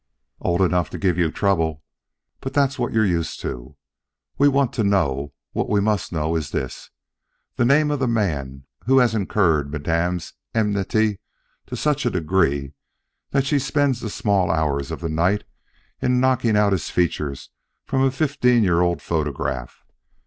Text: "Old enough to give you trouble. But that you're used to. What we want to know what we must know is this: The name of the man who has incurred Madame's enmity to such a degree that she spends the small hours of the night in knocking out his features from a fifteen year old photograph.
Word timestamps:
"Old 0.39 0.61
enough 0.63 0.89
to 0.89 0.97
give 0.97 1.19
you 1.19 1.29
trouble. 1.31 1.83
But 2.39 2.55
that 2.55 2.75
you're 2.79 3.05
used 3.05 3.39
to. 3.41 3.77
What 4.35 4.39
we 4.43 4.47
want 4.47 4.73
to 4.73 4.83
know 4.83 5.35
what 5.51 5.69
we 5.69 5.79
must 5.79 6.11
know 6.11 6.35
is 6.35 6.49
this: 6.49 6.89
The 7.55 7.65
name 7.65 7.91
of 7.91 7.99
the 7.99 8.07
man 8.07 8.65
who 8.87 8.97
has 8.97 9.13
incurred 9.13 9.69
Madame's 9.69 10.33
enmity 10.55 11.19
to 11.67 11.75
such 11.75 12.03
a 12.07 12.09
degree 12.09 12.73
that 13.29 13.45
she 13.45 13.59
spends 13.59 13.99
the 13.99 14.09
small 14.09 14.49
hours 14.49 14.89
of 14.89 15.01
the 15.01 15.07
night 15.07 15.43
in 16.01 16.19
knocking 16.19 16.57
out 16.57 16.71
his 16.71 16.89
features 16.89 17.51
from 17.85 18.01
a 18.03 18.09
fifteen 18.09 18.63
year 18.63 18.81
old 18.81 19.03
photograph. 19.03 19.85